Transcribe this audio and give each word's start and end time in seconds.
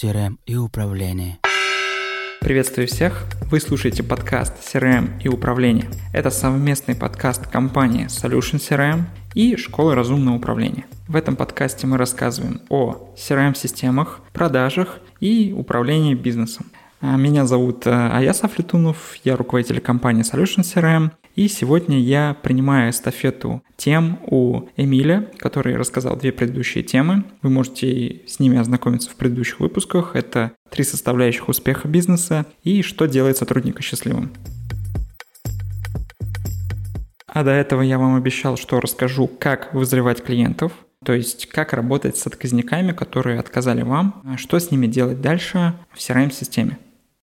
CRM 0.00 0.38
и 0.46 0.56
управление. 0.56 1.38
Приветствую 2.40 2.88
всех! 2.88 3.26
Вы 3.50 3.60
слушаете 3.60 4.02
подкаст 4.02 4.54
CRM 4.60 5.20
и 5.22 5.28
управление. 5.28 5.90
Это 6.14 6.30
совместный 6.30 6.94
подкаст 6.94 7.46
компании 7.46 8.06
Solution 8.06 8.56
CRM 8.56 9.02
и 9.34 9.56
Школы 9.56 9.94
разумного 9.94 10.36
управления. 10.36 10.86
В 11.06 11.16
этом 11.16 11.36
подкасте 11.36 11.86
мы 11.86 11.98
рассказываем 11.98 12.62
о 12.70 13.12
CRM-системах, 13.14 14.20
продажах 14.32 15.00
и 15.20 15.52
управлении 15.54 16.14
бизнесом. 16.14 16.66
А, 17.02 17.16
меня 17.16 17.44
зовут 17.44 17.86
э, 17.86 17.90
Аяс 17.90 18.42
Афлетунов, 18.42 19.16
я 19.24 19.36
руководитель 19.36 19.80
компании 19.80 20.22
Solution 20.22 20.62
CRM, 20.62 21.10
и 21.36 21.48
сегодня 21.48 21.98
я 21.98 22.36
принимаю 22.42 22.90
эстафету 22.90 23.62
тем 23.76 24.18
у 24.26 24.68
Эмиля, 24.76 25.30
который 25.38 25.76
рассказал 25.76 26.16
две 26.16 26.32
предыдущие 26.32 26.84
темы. 26.84 27.24
Вы 27.42 27.50
можете 27.50 28.22
с 28.26 28.40
ними 28.40 28.58
ознакомиться 28.58 29.10
в 29.10 29.14
предыдущих 29.14 29.60
выпусках. 29.60 30.16
Это 30.16 30.52
три 30.70 30.84
составляющих 30.84 31.48
успеха 31.48 31.88
бизнеса 31.88 32.46
и 32.64 32.82
что 32.82 33.06
делает 33.06 33.36
сотрудника 33.36 33.82
счастливым. 33.82 34.32
А 37.26 37.44
до 37.44 37.52
этого 37.52 37.82
я 37.82 37.98
вам 37.98 38.16
обещал, 38.16 38.56
что 38.56 38.80
расскажу, 38.80 39.28
как 39.28 39.72
вызревать 39.72 40.22
клиентов, 40.22 40.72
то 41.04 41.12
есть 41.12 41.46
как 41.46 41.72
работать 41.72 42.16
с 42.16 42.26
отказниками, 42.26 42.92
которые 42.92 43.38
отказали 43.38 43.82
вам, 43.82 44.22
что 44.36 44.58
с 44.58 44.72
ними 44.72 44.88
делать 44.88 45.20
дальше 45.20 45.74
в 45.92 45.98
CRM-системе. 45.98 46.78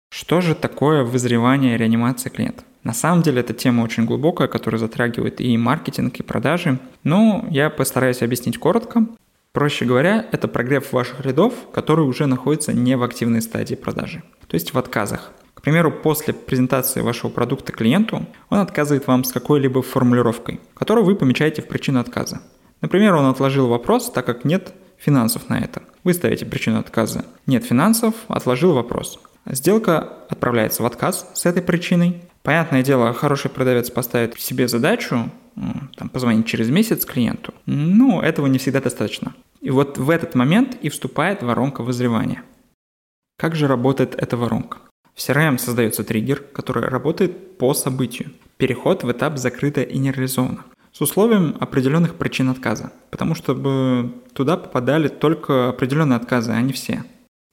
Что 0.09 0.41
же 0.41 0.53
такое 0.53 1.03
вызревание 1.03 1.75
и 1.75 1.77
реанимация 1.77 2.29
клиента? 2.29 2.63
На 2.85 2.93
самом 2.93 3.23
деле 3.23 3.41
эта 3.41 3.53
тема 3.53 3.81
очень 3.81 4.05
глубокая, 4.05 4.47
которая 4.47 4.79
затрагивает 4.79 5.41
и 5.41 5.57
маркетинг, 5.57 6.17
и 6.19 6.23
продажи. 6.23 6.77
Но 7.03 7.43
я 7.49 7.71
постараюсь 7.71 8.21
объяснить 8.21 8.59
коротко. 8.59 9.07
Проще 9.53 9.85
говоря, 9.85 10.27
это 10.31 10.47
прогрев 10.47 10.93
ваших 10.93 11.25
рядов, 11.25 11.53
которые 11.73 12.05
уже 12.05 12.27
находятся 12.27 12.73
не 12.73 12.95
в 12.95 13.01
активной 13.01 13.41
стадии 13.41 13.73
продажи, 13.73 14.21
то 14.47 14.55
есть 14.55 14.73
в 14.73 14.77
отказах. 14.77 15.31
К 15.55 15.61
примеру, 15.61 15.91
после 15.91 16.33
презентации 16.33 17.01
вашего 17.01 17.31
продукта 17.31 17.71
клиенту 17.71 18.27
он 18.49 18.59
отказывает 18.59 19.07
вам 19.07 19.23
с 19.23 19.31
какой-либо 19.31 19.81
формулировкой, 19.81 20.59
которую 20.75 21.05
вы 21.05 21.15
помечаете 21.15 21.63
в 21.63 21.67
причину 21.67 21.99
отказа. 21.99 22.41
Например, 22.81 23.15
он 23.15 23.25
отложил 23.25 23.67
вопрос, 23.67 24.11
так 24.11 24.27
как 24.27 24.45
нет 24.45 24.73
финансов 24.99 25.49
на 25.49 25.57
это. 25.57 25.81
Вы 26.03 26.13
ставите 26.13 26.45
причину 26.45 26.79
отказа. 26.79 27.25
Нет 27.47 27.63
финансов, 27.63 28.13
отложил 28.27 28.73
вопрос. 28.73 29.19
Сделка 29.47 29.99
отправляется 30.29 30.83
в 30.83 30.85
отказ 30.85 31.31
с 31.33 31.47
этой 31.47 31.63
причиной. 31.63 32.21
Понятное 32.45 32.83
дело, 32.83 33.11
хороший 33.11 33.49
продавец 33.49 33.89
поставит 33.89 34.39
себе 34.39 34.67
задачу 34.67 35.31
там, 35.97 36.09
позвонить 36.09 36.45
через 36.45 36.69
месяц 36.69 37.03
клиенту, 37.03 37.55
но 37.65 38.21
этого 38.21 38.45
не 38.45 38.59
всегда 38.59 38.81
достаточно. 38.81 39.33
И 39.61 39.71
вот 39.71 39.97
в 39.97 40.11
этот 40.11 40.35
момент 40.35 40.77
и 40.79 40.89
вступает 40.89 41.41
воронка 41.41 41.81
вызревания. 41.81 42.43
Как 43.37 43.55
же 43.55 43.67
работает 43.67 44.13
эта 44.15 44.37
воронка? 44.37 44.77
В 45.15 45.17
CRM 45.17 45.57
создается 45.57 46.03
триггер, 46.03 46.43
который 46.53 46.83
работает 46.83 47.57
по 47.57 47.73
событию. 47.73 48.31
Переход 48.57 49.03
в 49.03 49.11
этап 49.11 49.39
закрыто 49.39 49.81
и 49.81 49.97
не 49.97 50.11
реализовано. 50.11 50.65
С 50.91 51.01
условием 51.01 51.57
определенных 51.59 52.13
причин 52.13 52.49
отказа. 52.49 52.91
Потому 53.09 53.33
что 53.33 54.11
туда 54.33 54.57
попадали 54.57 55.07
только 55.07 55.69
определенные 55.69 56.17
отказы, 56.17 56.51
а 56.51 56.61
не 56.61 56.73
все. 56.73 57.03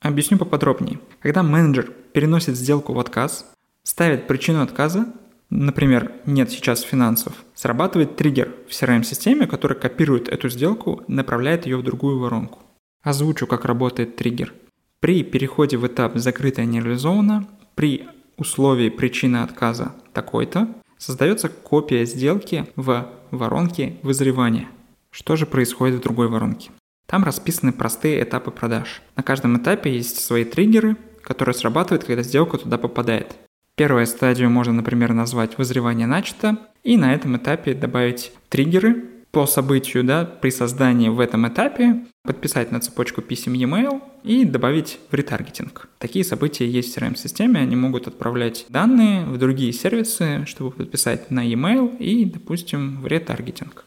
Объясню 0.02 0.36
поподробнее. 0.36 1.00
Когда 1.20 1.42
менеджер 1.42 1.90
переносит 2.12 2.56
сделку 2.56 2.92
в 2.92 3.00
отказ, 3.00 3.50
ставит 3.84 4.26
причину 4.26 4.62
отказа, 4.62 5.12
например, 5.50 6.12
нет 6.26 6.50
сейчас 6.50 6.82
финансов, 6.82 7.34
срабатывает 7.54 8.16
триггер 8.16 8.54
в 8.68 8.70
CRM-системе, 8.70 9.46
который 9.46 9.78
копирует 9.78 10.28
эту 10.28 10.48
сделку 10.48 11.02
направляет 11.08 11.66
ее 11.66 11.76
в 11.76 11.82
другую 11.82 12.18
воронку. 12.18 12.60
Озвучу, 13.02 13.46
как 13.46 13.64
работает 13.64 14.16
триггер. 14.16 14.52
При 15.00 15.24
переходе 15.24 15.76
в 15.76 15.86
этап 15.86 16.16
«закрытое 16.16 16.64
не 16.64 16.80
реализовано», 16.80 17.48
при 17.74 18.06
условии 18.36 18.88
причины 18.88 19.38
отказа 19.38 19.94
такой-то, 20.12 20.68
создается 20.98 21.48
копия 21.48 22.04
сделки 22.04 22.66
в 22.76 23.08
воронке 23.30 23.96
вызревания. 24.02 24.68
Что 25.10 25.36
же 25.36 25.46
происходит 25.46 25.96
в 25.96 26.02
другой 26.02 26.28
воронке? 26.28 26.70
Там 27.06 27.24
расписаны 27.24 27.72
простые 27.72 28.22
этапы 28.22 28.50
продаж. 28.50 29.02
На 29.16 29.22
каждом 29.22 29.58
этапе 29.58 29.92
есть 29.92 30.20
свои 30.20 30.44
триггеры, 30.44 30.96
которые 31.20 31.54
срабатывают, 31.54 32.04
когда 32.04 32.22
сделка 32.22 32.58
туда 32.58 32.78
попадает. 32.78 33.36
Первую 33.74 34.06
стадию 34.06 34.50
можно, 34.50 34.74
например, 34.74 35.14
назвать 35.14 35.56
«вызревание 35.56 36.06
начато», 36.06 36.58
и 36.84 36.98
на 36.98 37.14
этом 37.14 37.38
этапе 37.38 37.72
добавить 37.72 38.32
триггеры 38.50 39.04
по 39.30 39.46
событию, 39.46 40.04
да, 40.04 40.26
при 40.26 40.50
создании 40.50 41.08
в 41.08 41.18
этом 41.20 41.48
этапе, 41.48 42.04
подписать 42.22 42.70
на 42.70 42.80
цепочку 42.80 43.22
писем 43.22 43.54
e-mail 43.54 44.02
и 44.24 44.44
добавить 44.44 44.98
в 45.10 45.14
ретаргетинг. 45.14 45.88
Такие 45.98 46.22
события 46.22 46.68
есть 46.68 46.94
в 46.94 46.98
CRM-системе, 46.98 47.60
они 47.60 47.74
могут 47.74 48.08
отправлять 48.08 48.66
данные 48.68 49.24
в 49.24 49.38
другие 49.38 49.72
сервисы, 49.72 50.44
чтобы 50.46 50.72
подписать 50.72 51.30
на 51.30 51.42
e-mail 51.42 51.96
и, 51.96 52.26
допустим, 52.26 53.00
в 53.00 53.06
ретаргетинг. 53.06 53.86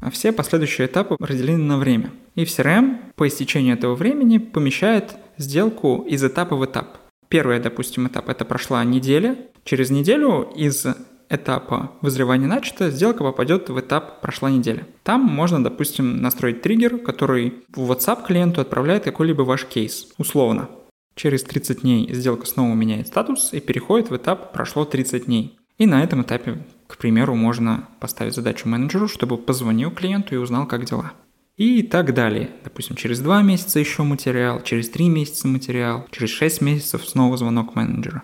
А 0.00 0.10
все 0.10 0.32
последующие 0.32 0.86
этапы 0.86 1.16
разделены 1.20 1.64
на 1.64 1.76
время. 1.76 2.12
И 2.34 2.46
в 2.46 2.48
CRM 2.48 3.12
по 3.14 3.28
истечению 3.28 3.74
этого 3.74 3.94
времени 3.94 4.38
помещает 4.38 5.16
сделку 5.42 6.04
из 6.08 6.24
этапа 6.24 6.56
в 6.56 6.64
этап. 6.64 6.98
Первый, 7.28 7.60
допустим, 7.60 8.06
этап– 8.06 8.28
это 8.30 8.44
прошла 8.44 8.84
неделя. 8.84 9.36
Через 9.64 9.90
неделю 9.90 10.50
из 10.54 10.86
этапа 11.28 11.92
вызревания 12.00 12.46
начато, 12.46 12.90
сделка 12.90 13.24
попадет 13.24 13.70
в 13.70 13.80
этап 13.80 14.20
«прошла 14.20 14.50
неделя». 14.50 14.86
Там 15.02 15.22
можно, 15.22 15.62
допустим, 15.62 16.20
настроить 16.20 16.62
триггер, 16.62 16.98
который 16.98 17.54
в 17.74 17.90
WhatsApp 17.90 18.26
клиенту 18.26 18.60
отправляет 18.60 19.04
какой-либо 19.04 19.42
ваш 19.42 19.64
кейс, 19.64 20.08
условно. 20.18 20.68
Через 21.14 21.42
30 21.42 21.82
дней 21.82 22.12
сделка 22.12 22.46
снова 22.46 22.74
меняет 22.74 23.08
статус 23.08 23.52
и 23.52 23.60
переходит 23.60 24.10
в 24.10 24.16
этап 24.16 24.52
«прошло 24.52 24.84
30 24.84 25.26
дней». 25.26 25.58
И 25.78 25.86
на 25.86 26.04
этом 26.04 26.22
этапе 26.22 26.58
к 26.92 26.98
примеру, 26.98 27.34
можно 27.34 27.88
поставить 28.00 28.34
задачу 28.34 28.68
менеджеру, 28.68 29.08
чтобы 29.08 29.38
позвонил 29.38 29.90
клиенту 29.90 30.34
и 30.34 30.38
узнал, 30.38 30.66
как 30.66 30.84
дела. 30.84 31.14
И 31.56 31.82
так 31.82 32.14
далее. 32.14 32.50
Допустим, 32.64 32.96
через 32.96 33.20
2 33.20 33.42
месяца 33.42 33.78
еще 33.78 34.02
материал, 34.04 34.62
через 34.62 34.88
3 34.88 35.08
месяца 35.08 35.46
материал, 35.48 36.06
через 36.10 36.30
6 36.30 36.62
месяцев 36.62 37.04
снова 37.06 37.36
звонок 37.36 37.74
менеджера. 37.74 38.22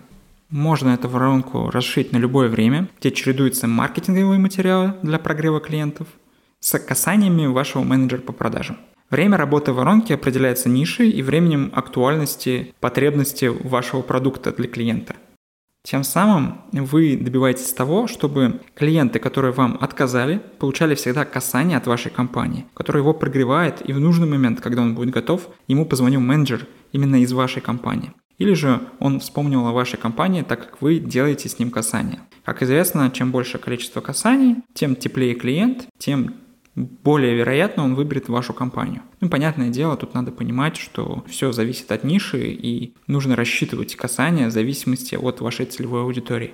Можно 0.49 0.89
эту 0.89 1.09
воронку 1.09 1.69
расширить 1.69 2.11
на 2.11 2.17
любое 2.17 2.49
время, 2.49 2.87
где 2.99 3.11
чередуются 3.11 3.67
маркетинговые 3.67 4.39
материалы 4.39 4.95
для 5.03 5.19
прогрева 5.19 5.59
клиентов 5.59 6.07
с 6.59 6.77
касаниями 6.79 7.45
вашего 7.45 7.83
менеджера 7.83 8.21
по 8.21 8.33
продажам. 8.33 8.77
Время 9.11 9.37
работы 9.37 9.73
воронки 9.73 10.11
определяется 10.11 10.67
нишей 10.67 11.11
и 11.11 11.21
временем 11.21 11.71
актуальности 11.73 12.73
потребности 12.79 13.45
вашего 13.45 14.01
продукта 14.01 14.51
для 14.51 14.67
клиента– 14.67 15.15
тем 15.83 16.03
самым 16.03 16.61
вы 16.71 17.17
добиваетесь 17.17 17.71
того, 17.73 18.07
чтобы 18.07 18.61
клиенты, 18.75 19.19
которые 19.19 19.53
вам 19.53 19.77
отказали, 19.79 20.41
получали 20.59 20.95
всегда 20.95 21.25
касание 21.25 21.77
от 21.77 21.87
вашей 21.87 22.11
компании, 22.11 22.65
которое 22.73 22.99
его 22.99 23.13
прогревает, 23.13 23.87
и 23.87 23.93
в 23.93 23.99
нужный 23.99 24.27
момент, 24.27 24.61
когда 24.61 24.81
он 24.81 24.95
будет 24.95 25.11
готов, 25.11 25.49
ему 25.67 25.85
позвонил 25.85 26.19
менеджер 26.19 26.67
именно 26.91 27.21
из 27.21 27.31
вашей 27.31 27.61
компании. 27.61 28.11
Или 28.37 28.53
же 28.53 28.81
он 28.99 29.19
вспомнил 29.19 29.67
о 29.67 29.73
вашей 29.73 29.97
компании, 29.97 30.43
так 30.43 30.59
как 30.59 30.81
вы 30.81 30.99
делаете 30.99 31.49
с 31.49 31.59
ним 31.59 31.71
касание. 31.71 32.19
Как 32.45 32.63
известно, 32.63 33.11
чем 33.11 33.31
больше 33.31 33.57
количество 33.57 34.01
касаний, 34.01 34.57
тем 34.73 34.95
теплее 34.95 35.35
клиент, 35.35 35.87
тем 35.97 36.33
более 36.79 37.35
вероятно 37.35 37.83
он 37.83 37.95
выберет 37.95 38.29
вашу 38.29 38.53
компанию. 38.53 39.01
Ну, 39.21 39.29
понятное 39.29 39.69
дело, 39.69 39.97
тут 39.97 40.13
надо 40.13 40.31
понимать, 40.31 40.77
что 40.77 41.23
все 41.27 41.51
зависит 41.51 41.91
от 41.91 42.03
ниши 42.03 42.51
и 42.51 42.93
нужно 43.07 43.35
рассчитывать 43.35 43.95
касания 43.95 44.47
в 44.47 44.51
зависимости 44.51 45.15
от 45.15 45.41
вашей 45.41 45.65
целевой 45.65 46.01
аудитории. 46.01 46.53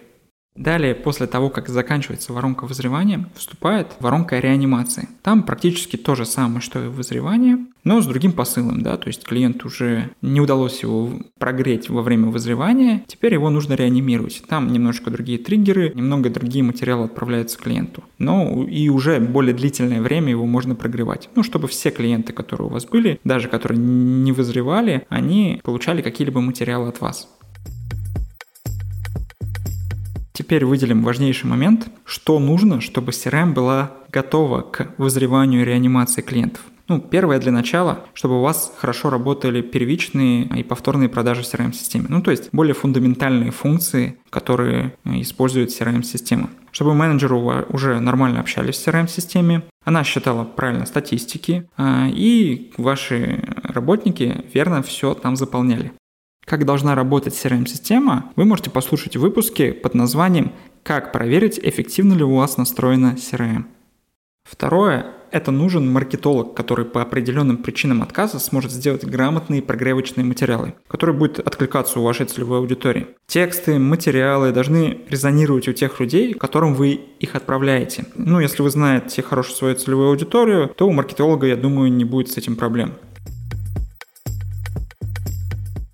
Далее, 0.56 0.96
после 0.96 1.28
того, 1.28 1.50
как 1.50 1.68
заканчивается 1.68 2.32
воронка 2.32 2.66
вызревания, 2.66 3.28
вступает 3.36 3.88
воронка 4.00 4.40
реанимации. 4.40 5.10
Там 5.22 5.44
практически 5.44 5.98
то 5.98 6.16
же 6.16 6.26
самое, 6.26 6.62
что 6.62 6.84
и 6.84 6.88
вызревание, 6.88 7.58
но 7.84 8.02
с 8.02 8.08
другим 8.08 8.32
посылом, 8.32 8.82
да, 8.82 8.98
то 8.98 9.08
есть 9.08 9.24
клиент 9.24 9.64
уже 9.66 10.10
не 10.22 10.42
удалось 10.42 10.82
его 10.82 11.12
прогреть 11.38 11.90
во 11.90 12.02
время 12.02 12.30
вызревания, 12.30 13.04
теперь 13.06 13.34
его 13.34 13.50
нужно 13.50 13.74
реанимировать. 13.74 14.44
Там 14.48 14.72
немножко 14.72 15.12
другие 15.12 15.38
триггеры, 15.38 15.92
немного 15.94 16.30
другие 16.30 16.64
материалы 16.64 17.06
отправляются 17.06 17.60
клиенту. 17.60 18.04
Но 18.18 18.64
и 18.64 18.90
уже 18.90 19.20
более 19.20 19.54
длительное 19.54 20.02
время 20.02 20.30
его 20.30 20.46
можно 20.46 20.74
прогревать. 20.74 21.30
Ну, 21.36 21.44
чтобы 21.44 21.68
все 21.68 21.92
клиенты, 21.92 22.34
которые 22.34 22.70
у 22.70 22.72
вас 22.72 22.86
были, 22.86 23.20
даже 23.24 23.50
которые 23.50 23.78
не 23.78 24.32
вызревали, 24.32 25.06
они 25.10 25.60
получали 25.64 26.02
какие-либо 26.02 26.42
материалы 26.42 26.88
от 26.88 27.02
вас. 27.02 27.30
Теперь 30.46 30.64
выделим 30.64 31.02
важнейший 31.02 31.50
момент, 31.50 31.88
что 32.06 32.38
нужно, 32.38 32.80
чтобы 32.80 33.14
CRM 33.14 33.54
была 33.54 33.94
готова 34.12 34.62
к 34.62 34.94
вызреванию 35.00 35.64
и 35.64 35.66
реанимации 35.66 36.22
клиентов. 36.22 36.62
Ну, 36.88 37.00
первое 37.00 37.40
для 37.40 37.52
начала, 37.52 38.02
чтобы 38.14 38.38
у 38.38 38.44
вас 38.44 38.72
хорошо 38.78 39.10
работали 39.10 39.64
первичные 39.64 40.44
и 40.44 40.62
повторные 40.62 41.10
продажи 41.10 41.42
CRM-системе. 41.42 42.06
Ну, 42.10 42.22
то 42.22 42.30
есть 42.30 42.50
более 42.52 42.76
фундаментальные 42.76 43.50
функции, 43.50 44.20
которые 44.30 44.94
использует 45.04 45.70
CRM-система. 45.70 46.52
чтобы 46.72 46.94
менеджеры 46.94 47.36
уже 47.70 48.00
нормально 48.00 48.40
общались 48.40 48.76
в 48.76 48.88
CRM-системе, 48.88 49.64
она 49.84 50.04
считала 50.04 50.44
правильно 50.44 50.86
статистики, 50.86 51.68
а, 51.76 52.08
и 52.08 52.72
ваши 52.78 53.44
работники 53.64 54.46
верно 54.54 54.84
все 54.84 55.16
там 55.16 55.38
заполняли. 55.38 55.92
Как 56.46 56.64
должна 56.64 56.94
работать 56.94 57.34
CRM-система, 57.34 58.32
вы 58.36 58.46
можете 58.46 58.70
послушать 58.70 59.18
выпуски 59.18 59.72
под 59.72 59.96
названием 59.96 60.52
«Как 60.84 61.12
проверить, 61.12 61.60
эффективно 61.62 62.14
ли 62.14 62.24
у 62.24 62.36
вас 62.36 62.58
настроена 62.58 63.16
CRM». 63.18 63.66
Второе– 64.44 65.08
это 65.32 65.50
нужен 65.50 65.92
маркетолог, 65.92 66.54
который 66.54 66.86
по 66.86 67.02
определенным 67.02 67.58
причинам 67.58 68.04
отказа 68.04 68.38
сможет 68.38 68.72
сделать 68.72 69.04
грамотные 69.04 69.64
прогревочные 69.64 70.24
материалы, 70.24 70.76
которые 70.88 71.16
будут 71.16 71.40
откликаться 71.40 72.00
у 72.00 72.04
вашей 72.04 72.28
целевой 72.28 72.60
аудитории. 72.60 73.08
Тексты, 73.26 73.80
материалы 73.80 74.52
должны 74.52 75.00
резонировать 75.10 75.68
у 75.68 75.74
тех 75.74 76.00
людей, 76.00 76.36
которым 76.36 76.76
вы 76.76 76.92
их 77.20 77.34
отправляете. 77.34 78.06
Ну, 78.14 78.40
если 78.40 78.62
вы 78.62 78.70
знаете 78.70 79.24
хорошую 79.24 79.56
свою 79.56 79.76
целевую 79.76 80.10
аудиторию, 80.10 80.70
то 80.78 80.88
у 80.88 80.92
маркетолога, 80.92 81.48
я 81.48 81.56
думаю, 81.56 81.92
не 81.92 82.06
будет 82.06 82.30
с 82.30 82.38
этим 82.38 82.56
проблем. 82.56 82.94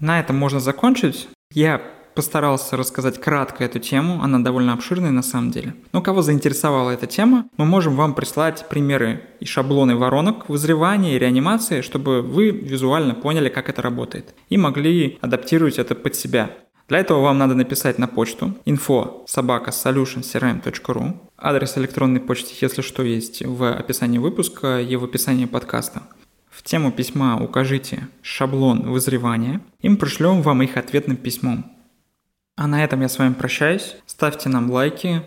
На 0.01 0.19
этом 0.19 0.35
можно 0.35 0.59
закончить. 0.59 1.29
Я 1.53 1.81
постарался 2.15 2.75
рассказать 2.75 3.21
кратко 3.21 3.63
эту 3.63 3.79
тему, 3.79 4.21
она 4.21 4.39
довольно 4.39 4.73
обширная 4.73 5.11
на 5.11 5.21
самом 5.21 5.51
деле. 5.51 5.75
Но 5.93 6.01
кого 6.01 6.21
заинтересовала 6.21 6.91
эта 6.91 7.07
тема, 7.07 7.45
мы 7.55 7.65
можем 7.65 7.95
вам 7.95 8.15
прислать 8.15 8.67
примеры 8.67 9.21
и 9.39 9.45
шаблоны 9.45 9.95
воронок, 9.95 10.49
вызревания 10.49 11.15
и 11.15 11.19
реанимации, 11.19 11.81
чтобы 11.81 12.21
вы 12.21 12.49
визуально 12.49 13.15
поняли, 13.15 13.47
как 13.47 13.69
это 13.69 13.81
работает, 13.81 14.33
и 14.49 14.57
могли 14.57 15.17
адаптировать 15.21 15.79
это 15.79 15.95
под 15.95 16.15
себя. 16.15 16.49
Для 16.89 16.99
этого 16.99 17.21
вам 17.21 17.37
надо 17.37 17.55
написать 17.55 17.99
на 17.99 18.07
почту 18.07 18.55
info 18.65 19.23
собака 19.25 19.71
solutioncrm.ru 19.71 21.13
Адрес 21.37 21.77
электронной 21.77 22.19
почты, 22.19 22.53
если 22.59 22.81
что, 22.81 23.03
есть 23.03 23.45
в 23.45 23.71
описании 23.71 24.17
выпуска 24.17 24.81
и 24.81 24.95
в 24.97 25.05
описании 25.05 25.45
подкаста. 25.45 26.01
В 26.51 26.63
тему 26.63 26.91
письма 26.91 27.41
укажите 27.41 28.09
шаблон 28.21 28.91
вызревания, 28.91 29.61
и 29.79 29.87
мы 29.87 29.95
пришлем 29.95 30.41
вам 30.41 30.61
их 30.61 30.75
ответным 30.75 31.15
письмом. 31.15 31.71
А 32.57 32.67
на 32.67 32.83
этом 32.83 33.01
я 33.01 33.07
с 33.07 33.17
вами 33.17 33.33
прощаюсь. 33.33 33.95
Ставьте 34.05 34.49
нам 34.49 34.69
лайки, 34.69 35.23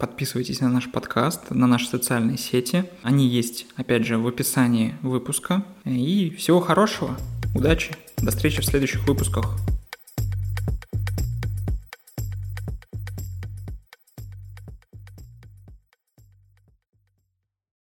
подписывайтесь 0.00 0.60
на 0.60 0.68
наш 0.68 0.90
подкаст, 0.90 1.50
на 1.50 1.68
наши 1.68 1.86
социальные 1.86 2.36
сети. 2.36 2.84
Они 3.02 3.28
есть, 3.28 3.66
опять 3.76 4.04
же, 4.04 4.18
в 4.18 4.26
описании 4.26 4.96
выпуска. 5.02 5.62
И 5.84 6.34
всего 6.36 6.60
хорошего, 6.60 7.16
удачи, 7.54 7.92
до 8.18 8.32
встречи 8.32 8.60
в 8.60 8.64
следующих 8.64 9.06
выпусках. 9.06 9.56